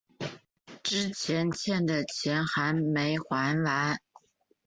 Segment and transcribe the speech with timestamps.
[0.81, 3.99] 之前欠的钱还没还完